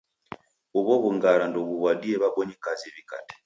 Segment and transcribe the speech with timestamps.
[0.77, 3.33] Ugho w'ungara ndoghuw'adie w'abonyi kazi w'ikate.